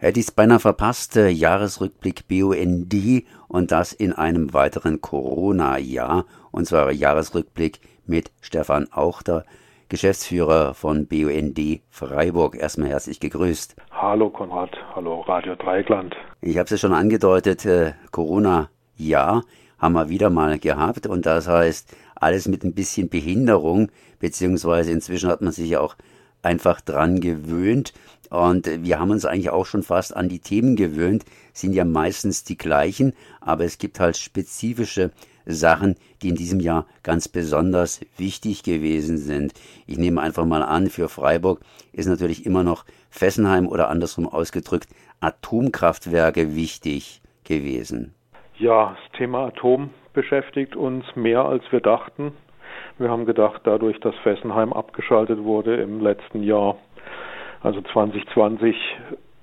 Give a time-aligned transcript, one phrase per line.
[0.00, 6.66] Hätte ich es beinahe verpasst, äh, Jahresrückblick BUND und das in einem weiteren Corona-Jahr, und
[6.68, 9.44] zwar Jahresrückblick mit Stefan Auchter,
[9.88, 12.54] Geschäftsführer von BUND Freiburg.
[12.54, 13.74] Erstmal herzlich gegrüßt.
[13.90, 16.14] Hallo Konrad, hallo Radio Dreigland.
[16.42, 19.42] Ich habe es ja schon angedeutet, äh, Corona-Jahr
[19.80, 23.90] haben wir wieder mal gehabt und das heißt alles mit ein bisschen Behinderung,
[24.20, 25.96] beziehungsweise inzwischen hat man sich ja auch
[26.42, 27.92] einfach dran gewöhnt.
[28.30, 32.44] Und wir haben uns eigentlich auch schon fast an die Themen gewöhnt, sind ja meistens
[32.44, 35.10] die gleichen, aber es gibt halt spezifische
[35.46, 39.54] Sachen, die in diesem Jahr ganz besonders wichtig gewesen sind.
[39.86, 41.60] Ich nehme einfach mal an, für Freiburg
[41.92, 44.88] ist natürlich immer noch Fessenheim oder andersrum ausgedrückt
[45.20, 48.14] Atomkraftwerke wichtig gewesen.
[48.58, 52.32] Ja, das Thema Atom beschäftigt uns mehr als wir dachten.
[52.98, 56.76] Wir haben gedacht, dadurch, dass Fessenheim abgeschaltet wurde im letzten Jahr,
[57.62, 58.74] also 2020,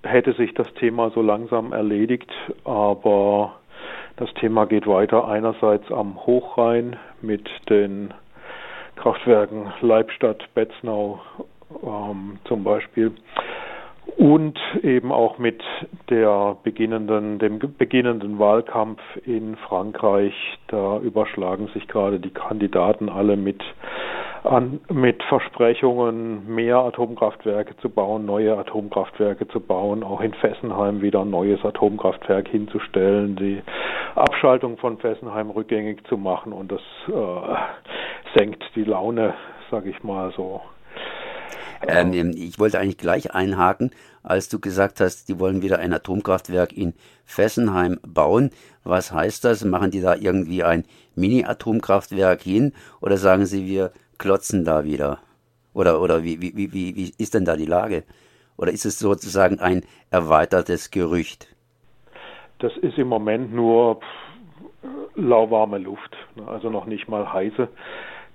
[0.03, 2.29] hätte sich das Thema so langsam erledigt,
[2.65, 3.55] aber
[4.17, 5.29] das Thema geht weiter.
[5.29, 8.13] Einerseits am Hochrhein mit den
[8.97, 11.21] Kraftwerken Leibstadt, Betznau
[11.81, 13.13] ähm, zum Beispiel
[14.17, 15.61] und eben auch mit
[16.09, 20.33] der beginnenden, dem beginnenden Wahlkampf in Frankreich.
[20.67, 23.63] Da überschlagen sich gerade die Kandidaten alle mit,
[24.43, 31.21] an, mit Versprechungen, mehr Atomkraftwerke zu bauen, neue Atomkraftwerke zu bauen, auch in Fessenheim wieder
[31.21, 33.61] ein neues Atomkraftwerk hinzustellen, die
[34.15, 39.33] Abschaltung von Fessenheim rückgängig zu machen und das äh, senkt die Laune,
[39.71, 40.61] sage ich mal so
[41.87, 43.91] ähm, ähm, ich wollte eigentlich gleich einhaken,
[44.23, 46.93] als du gesagt hast, die wollen wieder ein Atomkraftwerk in
[47.25, 48.51] Fessenheim bauen.
[48.83, 49.63] Was heißt das?
[49.65, 55.19] Machen die da irgendwie ein Mini-Atomkraftwerk hin oder sagen sie, wir klotzen da wieder?
[55.73, 58.03] Oder, oder wie, wie, wie, wie ist denn da die Lage?
[58.57, 61.47] Oder ist es sozusagen ein erweitertes Gerücht?
[62.59, 63.99] Das ist im Moment nur
[65.15, 66.47] lauwarme Luft, ne?
[66.47, 67.67] also noch nicht mal heiße.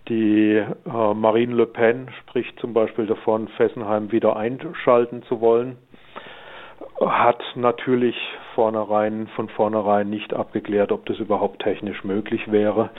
[0.08, 5.76] Die äh, Marine Le Pen spricht zum Beispiel davon, Fessenheim wieder einschalten zu wollen,
[7.00, 8.16] hat natürlich
[8.54, 12.90] vornherein, von vornherein nicht abgeklärt, ob das überhaupt technisch möglich wäre.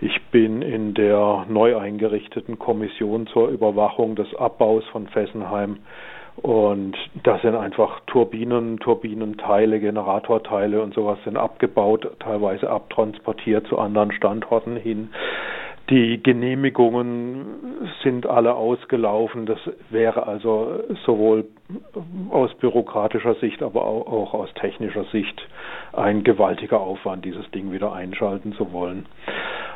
[0.00, 5.78] Ich bin in der neu eingerichteten Kommission zur Überwachung des Abbaus von Fessenheim
[6.42, 14.12] und da sind einfach Turbinen, Turbinenteile, Generatorteile und sowas sind abgebaut, teilweise abtransportiert zu anderen
[14.12, 15.10] Standorten hin.
[15.90, 19.46] Die Genehmigungen sind alle ausgelaufen.
[19.46, 21.46] Das wäre also sowohl
[22.30, 25.40] aus bürokratischer Sicht, aber auch aus technischer Sicht
[25.94, 29.06] ein gewaltiger Aufwand, dieses Ding wieder einschalten zu wollen.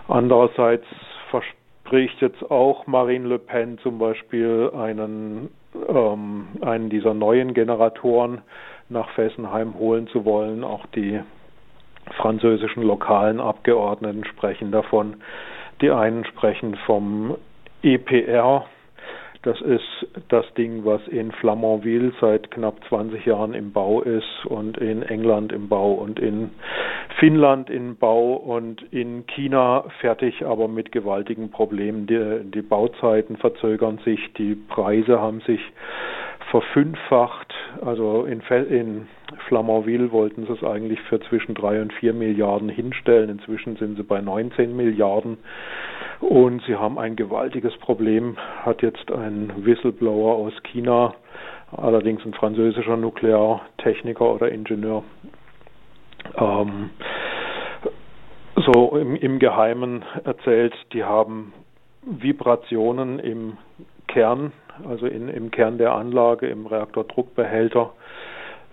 [0.07, 0.85] Andererseits
[1.31, 5.49] verspricht jetzt auch Marine Le Pen zum Beispiel einen,
[5.89, 8.43] ähm, einen dieser neuen Generatoren
[8.91, 10.63] nach Fessenheim holen zu wollen.
[10.63, 11.21] Auch die
[12.19, 15.17] französischen lokalen Abgeordneten sprechen davon.
[15.83, 17.37] Die einen sprechen vom
[17.83, 18.65] EPR.
[19.43, 24.79] Das ist das Ding, was in Flamanville seit knapp 20 Jahren im Bau ist und
[24.79, 26.51] in England im Bau und in
[27.19, 32.07] Finnland im Bau und in China fertig, aber mit gewaltigen Problemen.
[32.07, 35.61] Die, die Bauzeiten verzögern sich, die Preise haben sich
[36.53, 37.53] verfünffacht.
[37.81, 39.09] Also in, in
[39.49, 43.31] Flamanville wollten sie es eigentlich für zwischen drei und vier Milliarden hinstellen.
[43.31, 45.39] Inzwischen sind sie bei 19 Milliarden.
[46.21, 51.15] Und sie haben ein gewaltiges Problem, hat jetzt ein Whistleblower aus China,
[51.73, 55.03] allerdings ein französischer Nukleartechniker oder Ingenieur,
[56.37, 56.91] ähm,
[58.57, 61.55] so im, im Geheimen erzählt, die haben
[62.03, 63.57] Vibrationen im
[64.07, 64.53] Kern
[64.89, 67.93] also in, im Kern der Anlage, im Reaktordruckbehälter,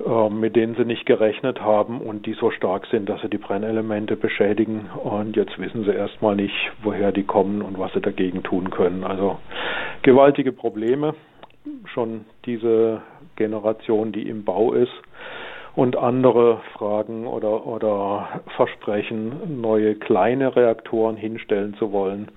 [0.06, 3.38] äh, mit denen sie nicht gerechnet haben und die so stark sind, dass sie die
[3.38, 4.90] Brennelemente beschädigen.
[5.04, 9.04] Und jetzt wissen sie erstmal nicht, woher die kommen und was sie dagegen tun können.
[9.04, 9.40] Also
[10.02, 11.16] gewaltige Probleme.
[11.94, 13.02] Schon diese
[13.36, 14.94] Generation, die im Bau ist
[15.76, 22.30] und andere Fragen oder, oder Versprechen, neue kleine Reaktoren hinstellen zu wollen.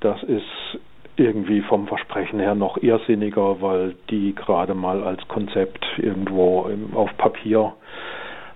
[0.00, 0.78] Das ist
[1.16, 7.72] irgendwie vom Versprechen her noch irrsinniger, weil die gerade mal als Konzept irgendwo auf Papier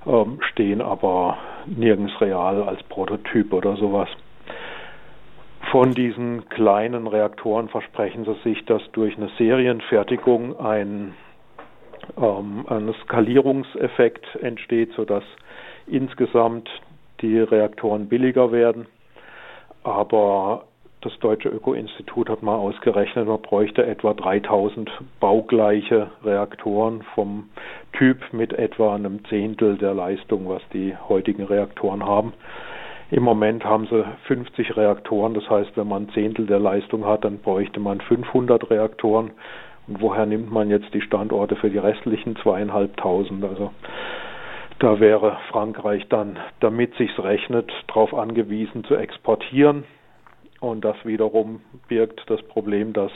[0.06, 4.08] ähm, stehen, aber nirgends real als Prototyp oder sowas.
[5.70, 11.14] Von diesen kleinen Reaktoren versprechen sie sich, dass durch eine Serienfertigung ein,
[12.20, 15.24] ähm, ein Skalierungseffekt entsteht, sodass
[15.86, 16.68] insgesamt
[17.20, 18.86] die Reaktoren billiger werden.
[19.84, 20.64] Aber
[21.02, 27.48] das Deutsche Öko-Institut hat mal ausgerechnet, man bräuchte etwa 3000 baugleiche Reaktoren vom
[27.92, 32.34] Typ mit etwa einem Zehntel der Leistung, was die heutigen Reaktoren haben.
[33.10, 37.24] Im Moment haben sie 50 Reaktoren, das heißt, wenn man ein Zehntel der Leistung hat,
[37.24, 39.30] dann bräuchte man 500 Reaktoren.
[39.88, 43.42] Und woher nimmt man jetzt die Standorte für die restlichen zweieinhalbtausend?
[43.42, 43.72] Also
[44.78, 49.84] da wäre Frankreich dann, damit sich's rechnet, darauf angewiesen zu exportieren.
[50.60, 53.12] Und das wiederum birgt das Problem, dass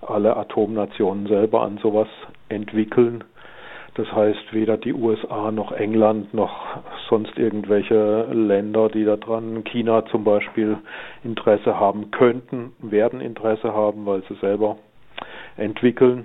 [0.00, 2.08] alle Atomnationen selber an sowas
[2.48, 3.24] entwickeln.
[3.94, 6.78] Das heißt, weder die USA noch England noch
[7.08, 10.78] sonst irgendwelche Länder, die daran, China zum Beispiel,
[11.24, 14.76] Interesse haben könnten, werden Interesse haben, weil sie selber
[15.56, 16.24] entwickeln.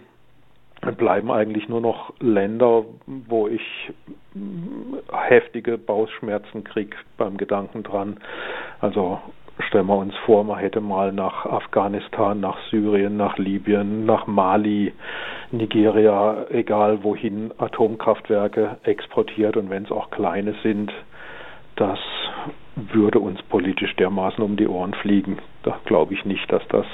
[0.98, 3.92] Bleiben eigentlich nur noch Länder, wo ich
[5.12, 8.20] heftige Bauchschmerzen kriege beim Gedanken dran.
[8.80, 9.20] Also
[9.60, 14.94] stellen wir uns vor, man hätte mal nach Afghanistan, nach Syrien, nach Libyen, nach Mali,
[15.52, 20.92] Nigeria, egal wohin Atomkraftwerke exportiert und wenn es auch kleine sind,
[21.76, 22.00] das
[22.76, 25.38] würde uns politisch dermaßen um die Ohren fliegen.
[25.64, 26.86] Da glaube ich nicht, dass das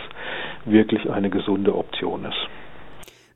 [0.65, 2.47] wirklich eine gesunde Option ist.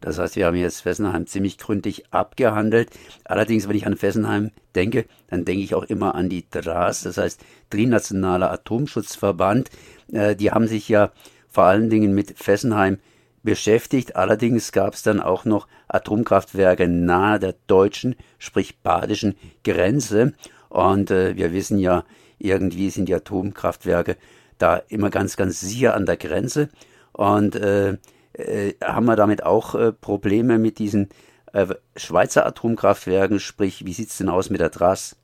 [0.02, 2.90] Das heißt, wir haben jetzt Fessenheim ziemlich gründlich abgehandelt.
[3.24, 7.18] Allerdings, wenn ich an Fessenheim denke, dann denke ich auch immer an die DRAS, das
[7.18, 9.70] heißt Trinationaler Atomschutzverband.
[10.12, 11.12] Äh, die haben sich ja
[11.50, 13.00] vor allen Dingen mit Fessenheim
[13.44, 14.16] beschäftigt.
[14.16, 20.34] Allerdings gab es dann auch noch Atomkraftwerke nahe der deutschen, sprich badischen Grenze.
[20.70, 22.04] Und äh, wir wissen ja,
[22.38, 24.18] irgendwie sind die Atomkraftwerke
[24.58, 26.70] da immer ganz, ganz sicher an der Grenze.
[27.14, 27.98] Und äh,
[28.38, 31.10] äh, haben wir damit auch äh, Probleme mit diesen
[31.54, 33.40] äh, Schweizer Atomkraftwerken?
[33.40, 35.18] Sprich, wie sieht es denn aus mit der Trass?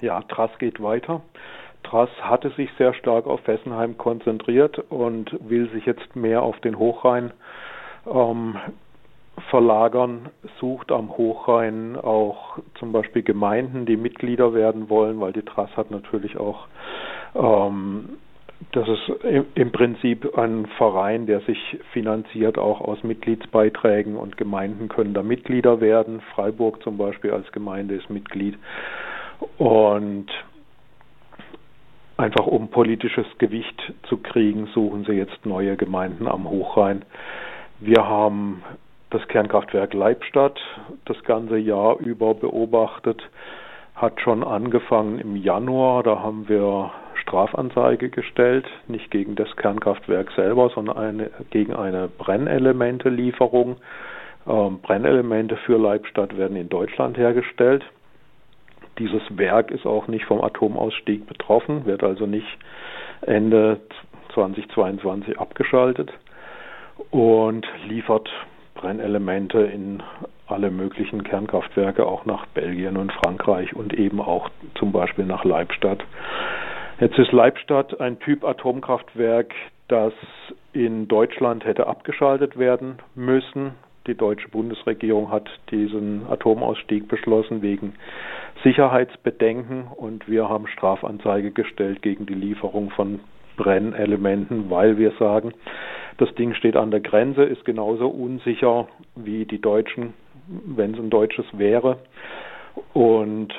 [0.00, 1.22] Ja, Trass geht weiter.
[1.84, 6.78] Trass hatte sich sehr stark auf Fessenheim konzentriert und will sich jetzt mehr auf den
[6.78, 7.32] Hochrhein
[8.06, 8.56] ähm,
[9.50, 10.28] verlagern,
[10.60, 15.90] sucht am Hochrhein auch zum Beispiel Gemeinden, die Mitglieder werden wollen, weil die Trass hat
[15.90, 16.66] natürlich auch
[17.34, 18.10] ähm,
[18.70, 19.10] das ist
[19.54, 21.58] im Prinzip ein Verein, der sich
[21.92, 26.20] finanziert auch aus Mitgliedsbeiträgen und Gemeinden können da Mitglieder werden.
[26.34, 28.56] Freiburg zum Beispiel als Gemeinde ist Mitglied.
[29.58, 30.26] Und
[32.16, 37.04] einfach um politisches Gewicht zu kriegen, suchen sie jetzt neue Gemeinden am Hochrhein.
[37.80, 38.62] Wir haben
[39.10, 40.58] das Kernkraftwerk Leibstadt
[41.04, 43.22] das ganze Jahr über beobachtet,
[43.94, 46.92] hat schon angefangen im Januar, da haben wir
[47.32, 53.76] Strafanzeige gestellt, nicht gegen das Kernkraftwerk selber, sondern eine, gegen eine Brennelemente-Lieferung.
[54.46, 57.84] Ähm, Brennelemente für Leibstadt werden in Deutschland hergestellt.
[58.98, 62.58] Dieses Werk ist auch nicht vom Atomausstieg betroffen, wird also nicht
[63.22, 63.80] Ende
[64.34, 66.12] 2022 abgeschaltet
[67.10, 68.28] und liefert
[68.74, 70.02] Brennelemente in
[70.48, 76.04] alle möglichen Kernkraftwerke, auch nach Belgien und Frankreich und eben auch zum Beispiel nach Leibstadt.
[77.02, 79.52] Jetzt ist Leibstadt ein Typ Atomkraftwerk,
[79.88, 80.12] das
[80.72, 83.72] in Deutschland hätte abgeschaltet werden müssen.
[84.06, 87.94] Die deutsche Bundesregierung hat diesen Atomausstieg beschlossen wegen
[88.62, 93.18] Sicherheitsbedenken und wir haben Strafanzeige gestellt gegen die Lieferung von
[93.56, 95.54] Brennelementen, weil wir sagen,
[96.18, 100.14] das Ding steht an der Grenze, ist genauso unsicher wie die Deutschen,
[100.46, 101.98] wenn es ein deutsches wäre.
[102.92, 103.52] Und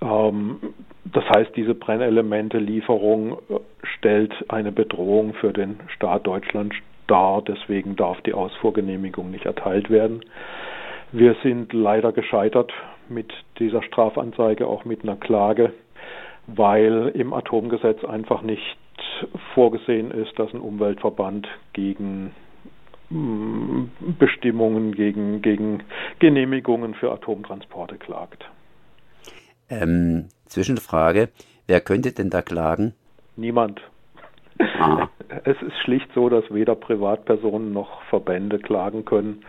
[0.00, 0.56] ähm,
[1.04, 3.58] das heißt, diese Brennelemente-Lieferung äh,
[3.98, 6.74] stellt eine Bedrohung für den Staat Deutschland
[7.06, 7.42] dar.
[7.42, 10.20] Deswegen darf die Ausfuhrgenehmigung nicht erteilt werden.
[11.10, 12.72] Wir sind leider gescheitert
[13.08, 15.72] mit dieser Strafanzeige, auch mit einer Klage,
[16.46, 18.78] weil im Atomgesetz einfach nicht
[19.54, 22.32] vorgesehen ist, dass ein Umweltverband gegen
[23.10, 23.84] mm,
[24.18, 25.82] Bestimmungen, gegen, gegen
[26.18, 28.44] Genehmigungen für Atomtransporte klagt.
[29.72, 31.30] Ähm, Zwischenfrage,
[31.66, 32.94] wer könnte denn da klagen?
[33.36, 33.80] Niemand.
[34.78, 35.08] Ah.
[35.44, 39.42] Es ist schlicht so, dass weder Privatpersonen noch Verbände klagen können.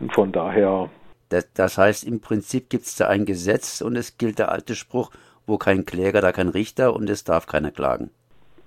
[0.00, 0.90] Und von daher.
[1.28, 4.74] Das, das heißt, im Prinzip gibt es da ein Gesetz und es gilt der alte
[4.74, 5.12] Spruch,
[5.46, 8.10] wo kein Kläger, da kein Richter und es darf keiner klagen.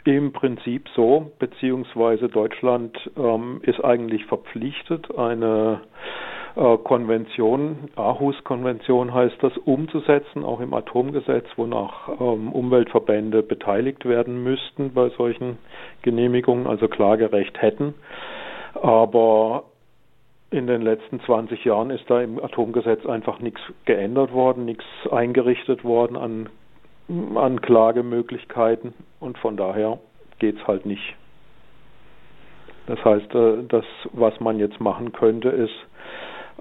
[0.06, 5.82] Im Prinzip so, beziehungsweise Deutschland ähm, ist eigentlich verpflichtet, eine
[6.56, 15.10] Konvention, Aarhus-Konvention heißt das, umzusetzen, auch im Atomgesetz, wonach ähm, Umweltverbände beteiligt werden müssten bei
[15.12, 15.58] solchen
[16.02, 17.94] Genehmigungen, also Klagerecht hätten.
[18.74, 19.64] Aber
[20.50, 25.86] in den letzten 20 Jahren ist da im Atomgesetz einfach nichts geändert worden, nichts eingerichtet
[25.86, 26.50] worden an,
[27.36, 30.00] an Klagemöglichkeiten und von daher
[30.40, 31.16] geht es halt nicht.
[32.88, 35.76] Das heißt, äh, das, was man jetzt machen könnte, ist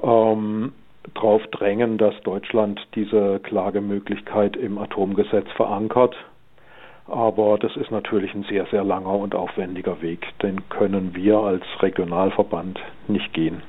[0.02, 0.72] ähm,
[1.14, 6.14] darauf drängen, dass Deutschland diese Klagemöglichkeit im Atomgesetz verankert.
[7.06, 10.26] Aber das ist natürlich ein sehr, sehr langer und aufwendiger Weg.
[10.42, 12.78] Den können wir als Regionalverband
[13.08, 13.62] nicht gehen.